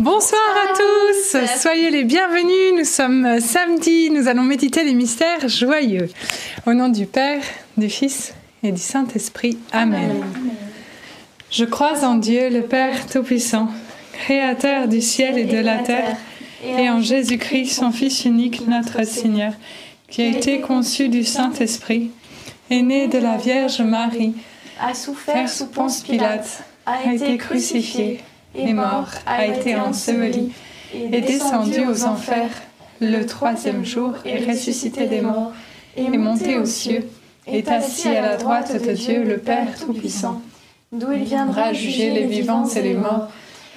[0.00, 2.72] Bonsoir à tous, soyez les bienvenus.
[2.78, 6.08] Nous sommes samedi, nous allons méditer les mystères joyeux.
[6.66, 7.42] Au nom du Père,
[7.76, 8.32] du Fils
[8.62, 9.58] et du Saint-Esprit.
[9.72, 10.24] Amen.
[11.50, 13.70] Je crois en Dieu, le Père Tout-Puissant,
[14.12, 16.16] Créateur du ciel et de la terre,
[16.64, 19.52] et en Jésus-Christ, son Fils unique, notre Seigneur,
[20.08, 22.12] qui a été conçu du Saint-Esprit,
[22.70, 24.34] est né de la Vierge Marie,
[24.80, 28.20] a souffert sous Ponce Pilate, a été crucifié
[28.54, 30.52] est mort, a été enseveli,
[30.94, 32.50] est descendu aux enfers,
[33.00, 35.52] le troisième jour est ressuscité des morts,
[35.96, 37.08] est monté aux cieux,
[37.46, 40.42] est assis à la droite de Dieu le Père Tout-Puissant,
[40.92, 43.28] d'où il viendra juger les vivants et les morts.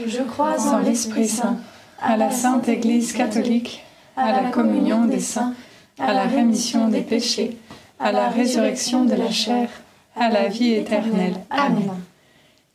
[0.06, 1.58] Je crois en l'Esprit Saint,
[2.02, 3.84] à la Sainte Église catholique,
[4.18, 5.54] à la communion des saints,
[6.00, 7.58] à la rémission des péchés,
[8.00, 9.70] à la résurrection de la chair,
[10.16, 11.36] à la vie éternelle.
[11.50, 12.01] Amen.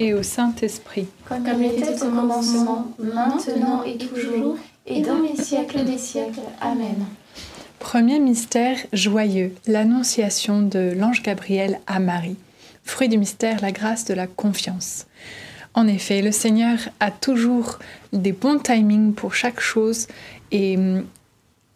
[0.00, 1.06] et au Saint-Esprit.
[1.28, 4.56] Comme il était au commencement, maintenant et toujours,
[4.86, 6.40] et dans les siècles des siècles.
[6.60, 7.04] Amen.
[7.78, 12.36] Premier mystère joyeux, l'annonciation de l'ange Gabriel à Marie.
[12.82, 15.06] Fruit du mystère, la grâce de la confiance.
[15.74, 17.78] En effet, le Seigneur a toujours
[18.12, 20.08] des bons timings pour chaque chose
[20.50, 21.04] et hum,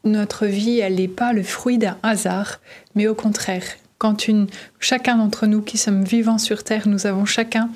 [0.05, 2.61] notre vie, elle n'est pas le fruit d'un hasard,
[2.95, 3.65] mais au contraire,
[3.99, 4.49] quand une,
[4.81, 7.71] chacun d'entre nous qui sommes vivants sur Terre, nous avons chacun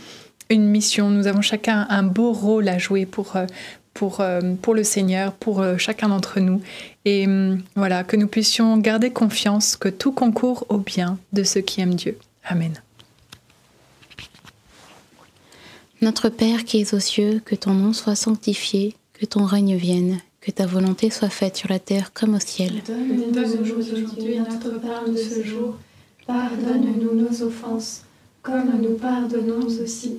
[0.51, 3.47] une mission, nous avons chacun un beau rôle à jouer pour, euh,
[3.95, 6.63] pour, euh, pour le Seigneur, pour euh, chacun d'entre nous.
[7.05, 11.61] Et hum, voilà, que nous puissions garder confiance que tout concourt au bien de ceux
[11.61, 12.17] qui aiment Dieu.
[12.45, 12.73] Amen.
[16.01, 20.19] Notre Père qui es aux cieux, que ton nom soit sanctifié, que ton règne vienne,
[20.41, 22.83] que ta volonté soit faite sur la terre comme au ciel.
[22.87, 25.77] Donne-nous aujourd'hui notre pain de ce jour.
[26.27, 28.05] Pardonne-nous nos offenses,
[28.43, 30.19] comme nous pardonnons aussi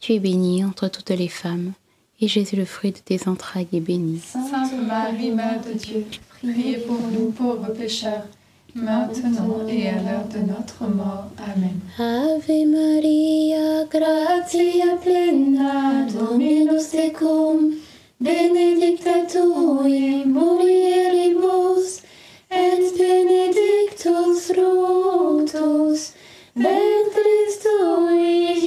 [0.00, 1.72] Tu es bénie entre toutes les femmes,
[2.20, 4.20] et Jésus, le fruit de tes entrailles, est béni.
[4.20, 6.06] Sainte Marie, Mère de Dieu,
[6.40, 8.26] priez pour nous pauvres pécheurs,
[8.76, 11.30] maintenant et à l'heure de notre mort.
[11.38, 11.80] Amen.
[11.98, 17.74] Ave Maria, gratia plena, Dominus tecum,
[18.20, 22.02] benedicta tu in mulieribus,
[22.52, 26.12] et benedictus fructus
[26.54, 28.57] ventris tui,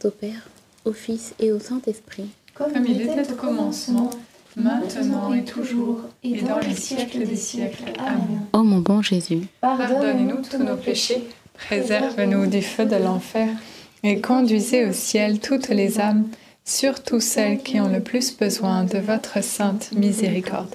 [0.00, 0.48] soit au Père,
[0.84, 2.26] au Fils et au Saint-Esprit.
[2.54, 4.10] Comme il était au commencement,
[4.56, 7.84] maintenant et toujours, et dans les siècles des siècles.
[7.98, 8.42] Amen.
[8.52, 13.48] Ô mon bon Jésus, Pardonnez-nous tous nos péchés, préserve-nous du feu de l'enfer,
[14.02, 16.28] et conduisez au ciel toutes les âmes,
[16.64, 20.74] surtout celles qui ont le plus besoin de votre sainte miséricorde.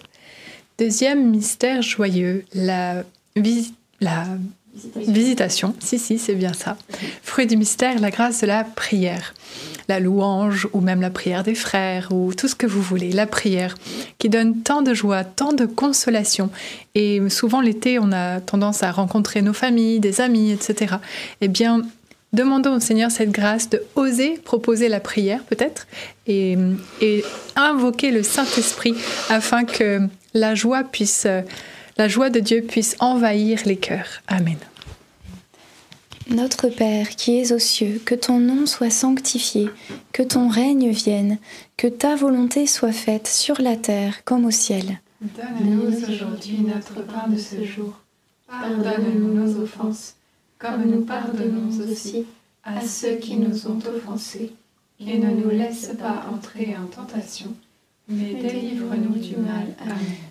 [0.78, 3.04] Deuxième mystère joyeux, la,
[3.36, 4.26] visi- la
[4.96, 5.76] visitation.
[5.80, 6.78] Si, si, c'est bien ça.
[7.24, 9.34] Fruit du mystère, la grâce de la prière.
[9.88, 13.12] La louange, ou même la prière des frères, ou tout ce que vous voulez.
[13.12, 13.76] La prière
[14.18, 16.50] qui donne tant de joie, tant de consolation.
[16.96, 20.96] Et souvent l'été, on a tendance à rencontrer nos familles, des amis, etc.
[21.42, 21.82] Eh bien,
[22.34, 25.88] demandons au Seigneur cette grâce de oser proposer la prière, peut-être,
[26.28, 26.58] et,
[27.02, 27.24] et
[27.56, 28.96] invoquer le Saint-Esprit
[29.30, 30.02] afin que
[30.34, 31.28] la joie puisse,
[32.01, 34.24] la joie de Dieu puisse envahir les cœurs.
[34.27, 34.57] Amen.
[36.31, 39.69] Notre Père qui es aux cieux, que ton nom soit sanctifié,
[40.12, 41.38] que ton règne vienne,
[41.77, 45.00] que ta volonté soit faite sur la terre comme au ciel.
[45.21, 47.94] Donne-nous aujourd'hui notre pain de ce jour.
[48.48, 50.15] Pardonne-nous nos offenses,
[50.57, 52.25] comme nous pardonnons aussi
[52.63, 54.53] à ceux qui nous ont offensés.
[55.00, 57.53] Et ne nous laisse pas entrer en tentation,
[58.07, 59.68] mais délivre-nous du mal.
[59.83, 60.31] Amen.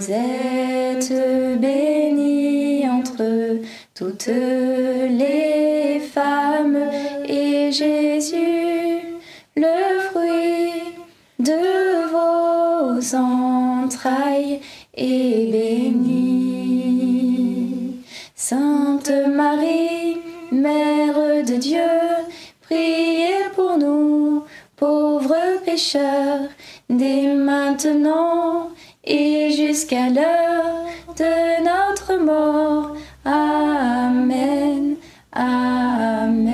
[0.00, 1.12] Vous êtes
[1.60, 3.58] bénie entre
[3.94, 6.88] toutes les femmes
[7.28, 9.20] et Jésus,
[9.56, 10.94] le fruit
[11.38, 14.62] de vos entrailles
[14.94, 16.80] est béni.
[18.34, 20.16] Sainte Marie,
[20.50, 21.92] Mère de Dieu,
[22.62, 24.44] priez pour nous,
[24.76, 26.48] pauvres pécheurs,
[26.88, 28.39] dès maintenant
[29.80, 30.84] jusqu'à l'heure
[31.16, 32.94] de notre mort.
[33.24, 34.96] Amen.
[35.32, 36.50] Amen.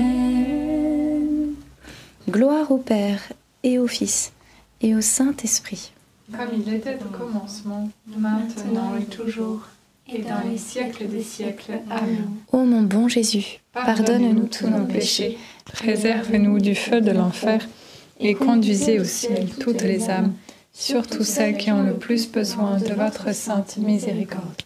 [2.31, 3.33] Gloire au Père
[3.65, 4.33] et au Fils
[4.81, 5.93] et au Saint-Esprit.
[6.31, 9.63] Comme il était au commencement, maintenant et toujours,
[10.09, 11.81] et dans les siècles des siècles.
[11.91, 12.29] Amen.
[12.53, 17.67] Ô mon bon Jésus, pardonne-nous tous nos péchés, Préserve-nous du feu de l'enfer
[18.21, 20.33] et conduisez au ciel toutes les âmes,
[20.77, 24.63] surtout celles qui ont le plus besoin de votre sainte miséricorde.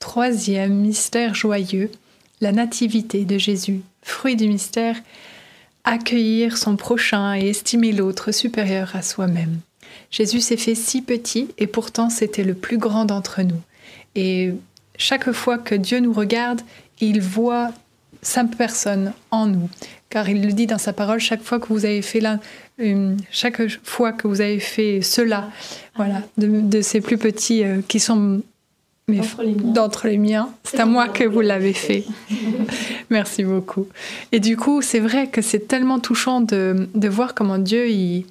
[0.00, 1.92] Troisième mystère joyeux,
[2.40, 3.80] la nativité de Jésus.
[4.02, 4.96] Fruit du mystère,
[5.84, 9.60] accueillir son prochain et estimer l'autre supérieur à soi-même.
[10.10, 13.60] Jésus s'est fait si petit et pourtant c'était le plus grand d'entre nous.
[14.16, 14.52] Et
[14.96, 16.62] chaque fois que Dieu nous regarde,
[17.00, 17.70] il voit
[18.22, 19.70] sa personne en nous.
[20.10, 22.40] Car il le dit dans sa parole, chaque fois que vous avez fait là,
[23.30, 25.50] chaque fois que vous avez fait cela,
[25.96, 28.40] voilà, de, de ces plus petits euh, qui sont
[29.08, 30.50] D'entre les miens.
[30.64, 32.04] c'est à moi que vous l'avez fait.
[33.10, 33.86] Merci beaucoup.
[34.32, 38.26] Et du coup, c'est vrai que c'est tellement touchant de, de voir comment Dieu, il,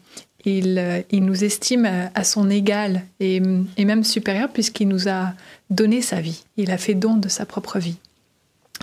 [0.45, 3.41] il, euh, il nous estime à, à son égal et,
[3.77, 5.33] et même supérieur puisqu'il nous a
[5.71, 6.43] donné sa vie.
[6.57, 7.97] Il a fait don de sa propre vie.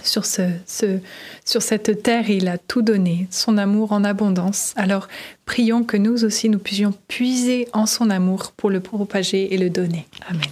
[0.02, 0.98] Sur, ce, ce-
[1.44, 4.72] sur cette terre, il a tout donné, son amour en abondance.
[4.76, 5.08] Alors,
[5.46, 9.70] prions que nous aussi, nous puissions puiser en son amour pour le propager et le
[9.70, 10.06] donner.
[10.28, 10.42] Amen.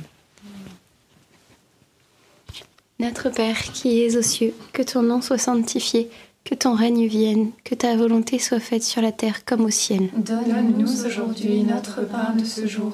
[2.99, 6.09] Notre Père qui es aux cieux, que ton nom soit sanctifié,
[6.45, 10.09] que ton règne vienne, que ta volonté soit faite sur la terre comme au ciel.
[10.17, 12.93] Donne-nous aujourd'hui notre pain de ce jour.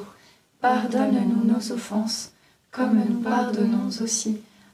[0.61, 2.33] Pardonne-nous nos offenses,
[2.71, 4.39] comme nous pardonnons aussi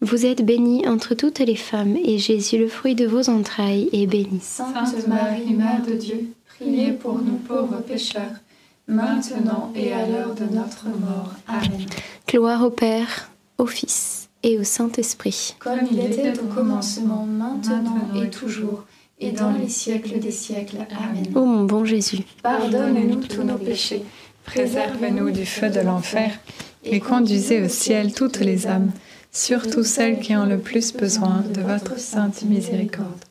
[0.00, 4.06] Vous êtes bénie entre toutes les femmes, et Jésus, le fruit de vos entrailles, est
[4.06, 4.38] béni.
[4.40, 8.36] Sainte Marie, Mère de Dieu, priez pour nous pauvres pécheurs,
[8.86, 11.32] maintenant et à l'heure de notre mort.
[11.48, 11.84] Amen.
[12.28, 15.56] Gloire au Père, au Fils et au Saint-Esprit.
[15.58, 18.84] Comme il était au commencement, maintenant et toujours,
[19.18, 20.78] et dans les siècles des siècles.
[20.96, 21.26] Amen.
[21.34, 24.04] Ô mon bon Jésus, Pardonne-nous tous nos péchés,
[24.44, 26.38] Préserve-nous du feu de l'enfer
[26.84, 28.92] et conduisez au ciel toutes les âmes,
[29.32, 33.24] surtout celles qui ont le plus besoin de votre sainte miséricorde.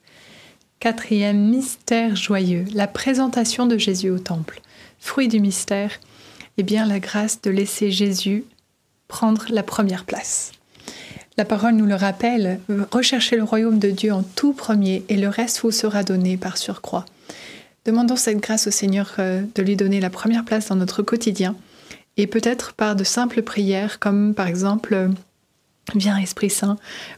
[0.79, 4.61] Quatrième mystère joyeux, la présentation de Jésus au temple.
[4.99, 5.91] Fruit du mystère,
[6.57, 8.43] eh bien la grâce de laisser Jésus
[9.07, 10.51] prendre la première place.
[11.37, 12.59] La parole nous le rappelle,
[12.91, 16.57] recherchez le royaume de Dieu en tout premier et le reste vous sera donné par
[16.57, 17.05] surcroît.
[17.85, 21.55] Demandons cette grâce au Seigneur euh, de lui donner la première place dans notre quotidien
[22.17, 25.09] et peut-être par de simples prières comme par exemple
[25.95, 26.77] Viens Esprit Saint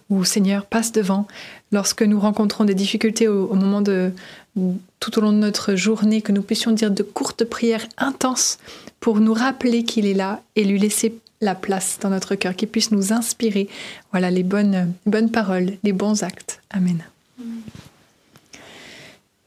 [0.10, 1.28] ou Seigneur passe devant
[1.72, 4.12] lorsque nous rencontrons des difficultés au, moment de
[5.00, 8.60] tout au long de notre journée que nous puissions dire de courtes prières intenses
[9.00, 12.68] pour nous rappeler qu'il est là et lui laisser la place dans notre cœur, qu'il
[12.68, 13.70] puisse nous inspirer
[14.12, 16.62] voilà les bonnes, bonnes paroles, les bons actes.
[16.70, 17.04] Amen.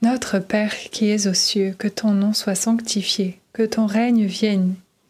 [0.01, 4.75] Notre Père qui es aux cieux, que ton nom soit sanctifié, que ton règne vienne,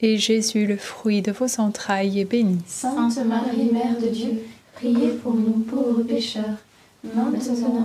[0.00, 2.58] Jésus, le fruit de vos entrailles, est béni.
[2.66, 4.42] Sainte Marie, Mère de Dieu,
[4.74, 6.58] priez pour nous pauvres pécheurs,
[7.02, 7.32] maintenant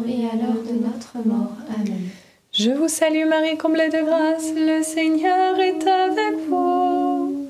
[0.07, 1.53] et à l'heure de notre mort.
[1.75, 2.09] Amen.
[2.51, 7.47] Je vous salue Marie, comblée de grâce, le Seigneur est avec vous.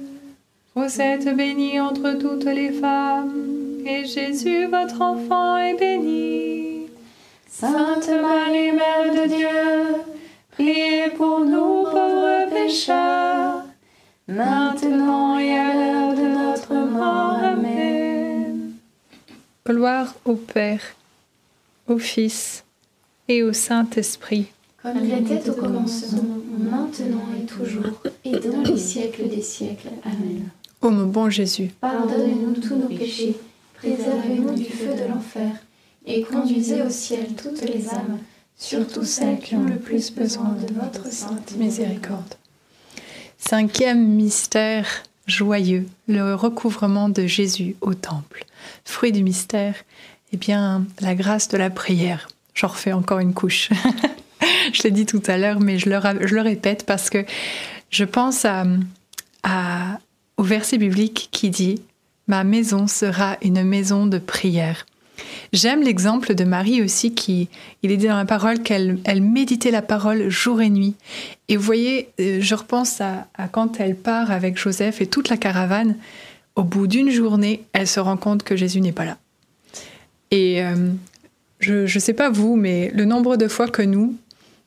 [0.76, 3.34] Vous êtes bénie entre toutes les femmes,
[3.86, 6.88] et Jésus, votre enfant, est béni.
[7.50, 10.04] Sainte Marie, Mère de Dieu,
[10.52, 13.29] priez pour nous pauvres pécheurs,
[14.30, 17.40] maintenant et à l'heure de notre mort.
[17.42, 18.74] Amen.
[19.66, 20.82] Gloire au Père,
[21.88, 22.64] au Fils
[23.28, 24.48] et au Saint-Esprit.
[24.82, 26.24] Comme il était au commencement,
[26.58, 29.90] maintenant et toujours, et dans les siècles des siècles.
[30.06, 30.50] Amen.
[30.82, 33.36] Ô mon bon Jésus, Pardonnez-nous tous nos péchés,
[33.74, 35.52] préservez-nous du feu de l'enfer,
[36.06, 38.20] et conduisez au ciel toutes les âmes,
[38.56, 42.36] surtout celles qui ont le plus besoin de votre sainte miséricorde.
[43.40, 44.86] Cinquième mystère
[45.26, 48.46] joyeux, le recouvrement de Jésus au temple.
[48.86, 49.76] Fruit du mystère,
[50.34, 52.28] eh bien, la grâce de la prière.
[52.54, 53.70] J'en refais encore une couche.
[54.74, 57.26] je l'ai dit tout à l'heure, mais je le, répète parce que
[57.90, 58.66] je pense à-
[60.38, 61.82] au verset biblique qui dit
[62.28, 64.86] Ma maison sera une maison de prière.
[65.54, 67.50] J'aime l'exemple de Marie aussi qui,
[67.84, 70.96] il est dit dans la parole qu'elle elle méditait la parole jour et nuit.
[71.48, 75.30] Et vous voyez, euh, je repense à, à quand elle part avec Joseph et toute
[75.30, 75.96] la caravane.
[76.56, 79.18] Au bout d'une journée, elle se rend compte que Jésus n'est pas là.
[80.32, 80.90] Et euh,
[81.60, 84.16] je ne sais pas vous, mais le nombre de fois que nous,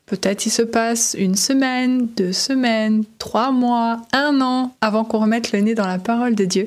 [0.06, 5.52] peut-être il se passe une semaine, deux semaines, trois mois, un an avant qu'on remette
[5.52, 6.64] le nez dans la parole de Dieu.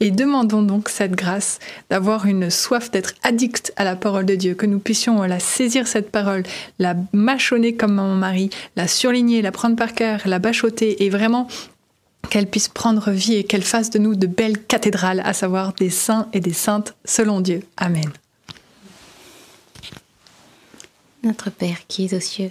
[0.00, 4.54] Et demandons donc cette grâce d'avoir une soif d'être addict à la parole de Dieu,
[4.54, 6.42] que nous puissions la saisir cette parole,
[6.78, 11.46] la mâchonner comme maman Marie, la surligner, la prendre par cœur, la bachoter et vraiment
[12.28, 15.90] qu'elle puisse prendre vie et qu'elle fasse de nous de belles cathédrales, à savoir des
[15.90, 17.62] saints et des saintes selon Dieu.
[17.76, 18.10] Amen.
[21.22, 22.50] Notre Père qui es aux cieux,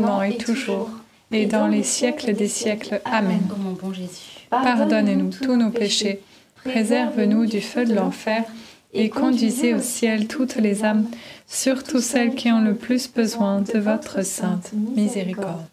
[0.00, 0.90] maintenant et toujours,
[1.30, 3.00] et dans les siècles des siècles.
[3.04, 3.40] Amen.
[3.52, 6.20] Ô mon bon Jésus, Pardonne-nous tous nos péchés,
[6.64, 8.44] préserve-nous du feu de l'enfer,
[8.92, 11.06] et conduisez au ciel toutes les âmes,
[11.48, 15.66] surtout celles qui ont le plus besoin de votre sainte miséricorde.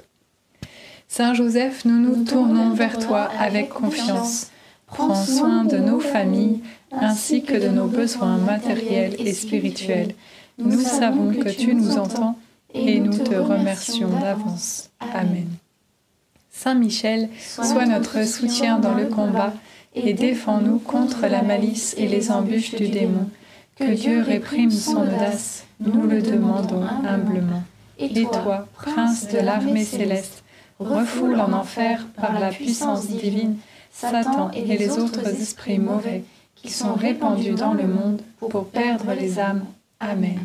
[1.08, 4.50] Saint Joseph, nous nous tournons vers toi avec confiance.
[4.88, 6.60] Prends soin de nos familles
[6.92, 10.16] ainsi que de nos besoins matériels et spirituels.
[10.58, 12.38] Nous savons que tu nous entends
[12.74, 14.90] et nous te remercions d'avance.
[15.00, 15.48] Amen.
[16.52, 19.54] Saint Michel, sois notre soutien dans le combat
[19.96, 23.30] et défends-nous contre la malice et les embûches du démon.
[23.76, 27.64] Que Dieu réprime son audace, nous le demandons humblement.
[27.98, 30.44] Et toi, prince de l'armée céleste,
[30.80, 33.58] refoule en enfer par la puissance divine
[33.92, 36.24] Satan et les autres esprits mauvais
[36.56, 39.66] qui sont répandus dans le monde pour perdre les âmes.
[40.00, 40.40] Amen.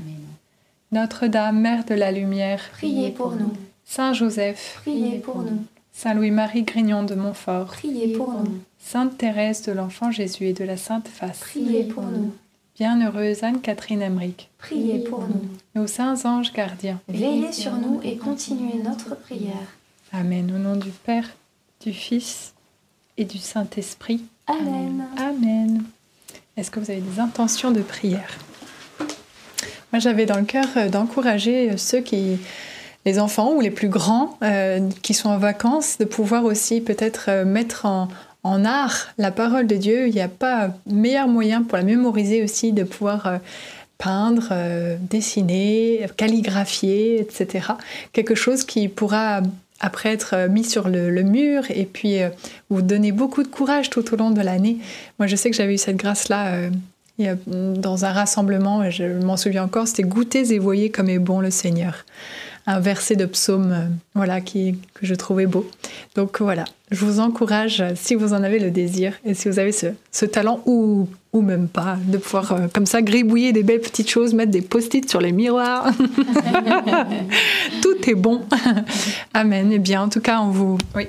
[0.93, 3.53] Notre-Dame, Mère de la Lumière, Priez pour nous.
[3.85, 5.65] Saint Joseph, Priez pour nous.
[5.93, 8.59] Saint Louis-Marie Grignon de Montfort, Priez pour nous.
[8.79, 12.33] Sainte Thérèse de l'Enfant Jésus et de la Sainte Face, Priez pour nous.
[12.79, 15.49] Bienheureuse Anne-Catherine Emmerich, Priez pour nous.
[15.75, 17.01] nos saints anges gardiens.
[17.09, 19.55] Veillez sur nous et continuez notre prière.
[20.13, 20.53] Amen.
[20.55, 21.29] Au nom du Père,
[21.81, 22.53] du Fils
[23.17, 24.23] et du Saint-Esprit.
[24.47, 25.05] Amen.
[25.19, 25.83] Amen.
[26.57, 28.39] Est-ce que vous avez des intentions de prière?
[29.99, 32.39] J'avais dans le cœur euh, d'encourager euh, ceux qui,
[33.05, 37.45] les enfants ou les plus grands euh, qui sont en vacances, de pouvoir aussi peut-être
[37.45, 38.09] mettre en,
[38.65, 40.07] art la parole de Dieu.
[40.07, 43.41] Il n'y a pas meilleur moyen pour la mémoriser aussi de pouvoir
[43.99, 44.53] peindre,
[45.01, 47.73] dessiner, calligraphier, etc.
[48.13, 49.41] Quelque chose qui pourra
[49.81, 52.19] après être mis sur le, mur et puis
[52.71, 54.79] vous donner beaucoup de courage tout au long de l'année.
[55.19, 56.71] Moi, je sais que j'avais eu cette grâce-là
[57.25, 57.37] a-
[57.77, 61.51] dans un rassemblement, je m'en souviens encore, c'était goûtez et voyez comme est bon le
[61.51, 62.05] Seigneur.
[62.69, 65.69] Un verset de psaume euh, voilà, qui, que je trouvais beau.
[66.17, 69.59] Donc voilà, je vous encourage, euh, si vous en avez le désir et si vous
[69.61, 73.63] avez ce, ce talent ou, ou même pas, de pouvoir euh, comme ça gribouiller des
[73.63, 75.91] belles petites choses, mettre des post-it sur les miroirs.
[77.83, 78.43] Tout est bon.
[79.35, 79.71] Amen.
[79.73, 80.79] Eh bien, en tout cas, on vous.
[80.97, 81.05] Oui.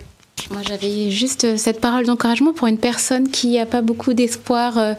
[0.52, 4.78] Moi, j'avais juste euh, cette parole d'encouragement pour une personne qui n'a pas beaucoup d'espoir,
[4.78, 4.94] euh,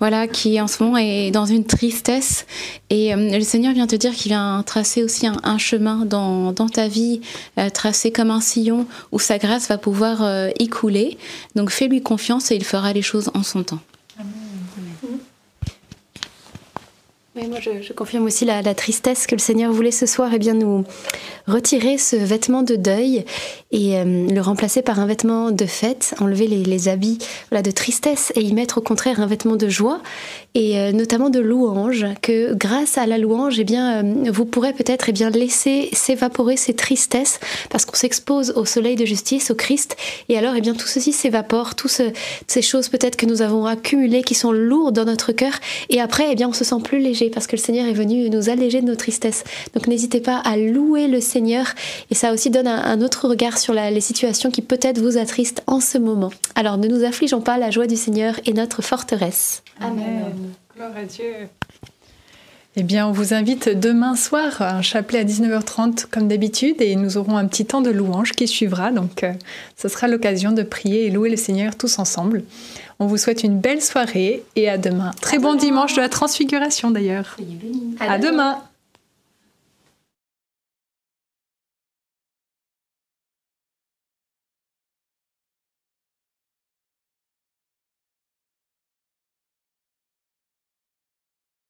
[0.00, 2.46] voilà, qui en ce moment est dans une tristesse.
[2.90, 6.68] Et euh, le Seigneur vient te dire qu'il vient tracer aussi un, chemin dans, dans
[6.68, 7.20] ta vie,
[7.58, 11.18] euh, tracer comme un sillon où sa grâce va pouvoir euh, y couler.
[11.54, 13.80] Donc fais-lui confiance et il fera les choses en son temps.
[17.36, 20.54] Oui, moi je, confirme aussi la, tristesse que le Seigneur voulait ce soir et bien
[20.54, 20.84] nous
[21.46, 23.26] retirer ce vêtement de deuil
[23.72, 27.18] et euh, le remplacer par un vêtement de fête, enlever les, habits
[27.52, 30.00] de tristesse et y mettre au contraire un vêtement de joie
[30.54, 34.72] et euh, notamment de louange, que grâce à la louange, eh bien, euh, vous pourrez
[34.72, 39.54] peut-être eh bien, laisser s'évaporer ces tristesses parce qu'on s'expose au soleil de justice, au
[39.54, 39.98] Christ,
[40.30, 42.04] et alors eh bien, tout ceci s'évapore, toutes ce,
[42.46, 45.52] ces choses peut-être que nous avons accumulées qui sont lourdes dans notre cœur,
[45.90, 48.28] et après eh bien, on se sent plus léger parce que le Seigneur est venu
[48.30, 49.44] nous alléger de nos tristesses.
[49.74, 51.66] Donc n'hésitez pas à louer le Seigneur,
[52.10, 55.18] et ça aussi donne un, un autre regard sur la- les situations qui peut-être vous
[55.18, 56.30] attristent en ce moment.
[56.54, 59.62] Alors ne nous affligeons pas, la joie du Seigneur est notre forteresse.
[59.80, 60.24] Amen.
[60.74, 61.32] Gloire à Dieu.
[62.78, 66.94] Eh bien, on vous invite demain soir à un chapelet à 19h30 comme d'habitude et
[66.94, 68.90] nous aurons un petit temps de louange qui suivra.
[68.92, 69.32] Donc, euh,
[69.78, 72.44] ce sera l'occasion de prier et louer le Seigneur tous ensemble.
[72.98, 75.10] On vous souhaite une belle soirée et à demain.
[75.20, 77.34] Très bon dimanche de la transfiguration d'ailleurs.
[77.36, 77.94] Soyez bénis.
[78.00, 78.58] À demain.